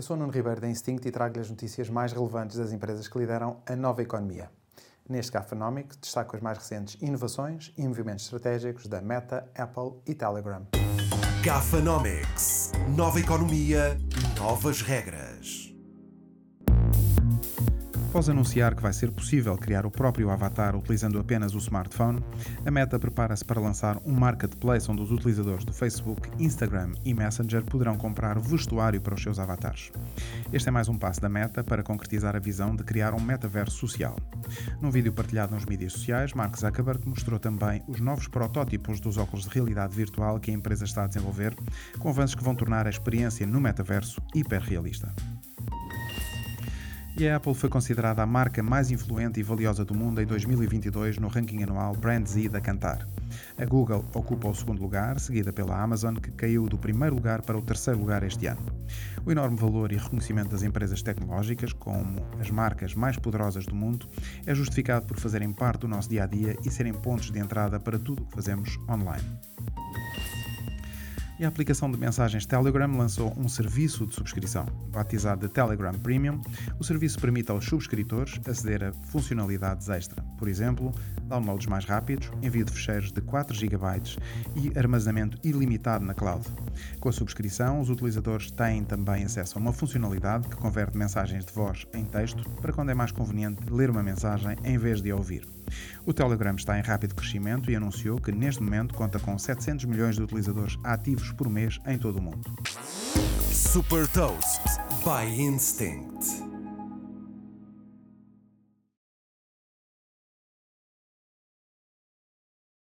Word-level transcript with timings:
Eu 0.00 0.02
sou 0.02 0.16
Nuno 0.16 0.32
Ribeiro 0.32 0.62
da 0.62 0.66
Instinct 0.66 1.06
e 1.06 1.10
trago-lhe 1.10 1.40
as 1.40 1.50
notícias 1.50 1.90
mais 1.90 2.10
relevantes 2.10 2.56
das 2.56 2.72
empresas 2.72 3.06
que 3.06 3.18
lideram 3.18 3.58
a 3.66 3.76
nova 3.76 4.00
economia. 4.00 4.50
Neste 5.06 5.30
Gafanomics, 5.30 5.98
destaco 6.00 6.34
as 6.34 6.40
mais 6.40 6.56
recentes 6.56 6.96
inovações 7.02 7.70
e 7.76 7.86
movimentos 7.86 8.24
estratégicos 8.24 8.86
da 8.86 9.02
Meta, 9.02 9.46
Apple 9.54 10.00
e 10.06 10.14
Telegram. 10.14 10.66
Gafanomics. 11.44 12.72
Nova 12.96 13.20
economia, 13.20 13.98
novas 14.38 14.80
regras. 14.80 15.29
Após 18.10 18.28
anunciar 18.28 18.74
que 18.74 18.82
vai 18.82 18.92
ser 18.92 19.12
possível 19.12 19.56
criar 19.56 19.86
o 19.86 19.90
próprio 19.90 20.30
avatar 20.30 20.74
utilizando 20.74 21.16
apenas 21.20 21.54
o 21.54 21.58
smartphone, 21.58 22.20
a 22.66 22.68
Meta 22.68 22.98
prepara-se 22.98 23.44
para 23.44 23.60
lançar 23.60 23.98
um 24.04 24.10
marketplace 24.10 24.90
onde 24.90 25.00
os 25.00 25.12
utilizadores 25.12 25.64
do 25.64 25.72
Facebook, 25.72 26.28
Instagram 26.36 26.90
e 27.04 27.14
Messenger 27.14 27.62
poderão 27.62 27.96
comprar 27.96 28.36
vestuário 28.40 29.00
para 29.00 29.14
os 29.14 29.22
seus 29.22 29.38
avatares. 29.38 29.92
Este 30.52 30.68
é 30.68 30.72
mais 30.72 30.88
um 30.88 30.98
passo 30.98 31.20
da 31.20 31.28
Meta 31.28 31.62
para 31.62 31.84
concretizar 31.84 32.34
a 32.34 32.40
visão 32.40 32.74
de 32.74 32.82
criar 32.82 33.14
um 33.14 33.20
metaverso 33.20 33.76
social. 33.76 34.16
Num 34.80 34.90
vídeo 34.90 35.12
partilhado 35.12 35.54
nos 35.54 35.64
mídias 35.64 35.92
sociais, 35.92 36.32
Mark 36.32 36.58
Zuckerberg 36.58 37.08
mostrou 37.08 37.38
também 37.38 37.80
os 37.86 38.00
novos 38.00 38.26
protótipos 38.26 38.98
dos 38.98 39.18
óculos 39.18 39.44
de 39.44 39.54
realidade 39.54 39.94
virtual 39.94 40.40
que 40.40 40.50
a 40.50 40.54
empresa 40.54 40.84
está 40.84 41.04
a 41.04 41.06
desenvolver, 41.06 41.54
com 42.00 42.08
avanços 42.08 42.34
que 42.34 42.42
vão 42.42 42.56
tornar 42.56 42.88
a 42.88 42.90
experiência 42.90 43.46
no 43.46 43.60
metaverso 43.60 44.20
hiperrealista. 44.34 45.14
E 47.20 47.28
a 47.28 47.36
Apple 47.36 47.52
foi 47.52 47.68
considerada 47.68 48.22
a 48.22 48.26
marca 48.26 48.62
mais 48.62 48.90
influente 48.90 49.38
e 49.38 49.42
valiosa 49.42 49.84
do 49.84 49.94
mundo 49.94 50.22
em 50.22 50.24
2022 50.24 51.18
no 51.18 51.28
ranking 51.28 51.62
anual 51.62 51.94
Brand 51.94 52.26
Z 52.26 52.48
da 52.48 52.62
Kantar. 52.62 53.06
A 53.58 53.64
Google 53.66 54.06
ocupa 54.14 54.48
o 54.48 54.54
segundo 54.54 54.80
lugar, 54.80 55.20
seguida 55.20 55.52
pela 55.52 55.78
Amazon, 55.78 56.14
que 56.14 56.30
caiu 56.30 56.66
do 56.66 56.78
primeiro 56.78 57.14
lugar 57.14 57.42
para 57.42 57.58
o 57.58 57.60
terceiro 57.60 58.00
lugar 58.00 58.22
este 58.22 58.46
ano. 58.46 58.64
O 59.22 59.30
enorme 59.30 59.58
valor 59.58 59.92
e 59.92 59.98
reconhecimento 59.98 60.48
das 60.48 60.62
empresas 60.62 61.02
tecnológicas, 61.02 61.74
como 61.74 62.26
as 62.40 62.50
marcas 62.50 62.94
mais 62.94 63.18
poderosas 63.18 63.66
do 63.66 63.74
mundo, 63.74 64.08
é 64.46 64.54
justificado 64.54 65.04
por 65.04 65.18
fazerem 65.18 65.52
parte 65.52 65.80
do 65.80 65.88
nosso 65.88 66.08
dia 66.08 66.24
a 66.24 66.26
dia 66.26 66.56
e 66.64 66.70
serem 66.70 66.94
pontos 66.94 67.30
de 67.30 67.38
entrada 67.38 67.78
para 67.78 67.98
tudo 67.98 68.22
o 68.22 68.24
que 68.24 68.34
fazemos 68.34 68.78
online 68.88 69.28
e 71.40 71.44
a 71.44 71.48
aplicação 71.48 71.90
de 71.90 71.98
mensagens 71.98 72.44
Telegram 72.44 72.94
lançou 72.98 73.32
um 73.38 73.48
serviço 73.48 74.06
de 74.06 74.14
subscrição. 74.14 74.66
Batizado 74.92 75.48
de 75.48 75.52
Telegram 75.52 75.94
Premium, 75.94 76.38
o 76.78 76.84
serviço 76.84 77.18
permite 77.18 77.50
aos 77.50 77.64
subscritores 77.64 78.38
aceder 78.46 78.84
a 78.84 78.92
funcionalidades 78.92 79.88
extra, 79.88 80.22
por 80.38 80.48
exemplo, 80.48 80.92
downloads 81.22 81.66
mais 81.66 81.86
rápidos, 81.86 82.30
envio 82.42 82.62
de 82.62 82.72
ficheiros 82.72 83.10
de 83.10 83.22
4 83.22 83.56
GB 83.56 83.80
e 84.54 84.78
armazenamento 84.78 85.38
ilimitado 85.42 86.04
na 86.04 86.12
cloud. 86.12 86.44
Com 87.00 87.08
a 87.08 87.12
subscrição, 87.12 87.80
os 87.80 87.88
utilizadores 87.88 88.50
têm 88.50 88.84
também 88.84 89.24
acesso 89.24 89.56
a 89.56 89.62
uma 89.62 89.72
funcionalidade 89.72 90.46
que 90.46 90.56
converte 90.56 90.98
mensagens 90.98 91.46
de 91.46 91.52
voz 91.54 91.86
em 91.94 92.04
texto 92.04 92.46
para 92.60 92.72
quando 92.72 92.90
é 92.90 92.94
mais 92.94 93.12
conveniente 93.12 93.62
ler 93.70 93.88
uma 93.88 94.02
mensagem 94.02 94.56
em 94.62 94.76
vez 94.76 95.00
de 95.00 95.10
ouvir. 95.10 95.59
O 96.04 96.12
Telegram 96.12 96.54
está 96.54 96.78
em 96.78 96.82
rápido 96.82 97.14
crescimento 97.14 97.70
e 97.70 97.76
anunciou 97.76 98.20
que 98.20 98.32
neste 98.32 98.62
momento 98.62 98.94
conta 98.94 99.18
com 99.18 99.38
700 99.38 99.84
milhões 99.84 100.16
de 100.16 100.22
utilizadores 100.22 100.76
ativos 100.84 101.32
por 101.32 101.48
mês 101.48 101.78
em 101.86 101.98
todo 101.98 102.18
o 102.18 102.22
mundo. 102.22 102.50
Super 103.50 104.06
Toast 104.08 104.60
by 105.04 105.26
Instinct. 105.40 106.49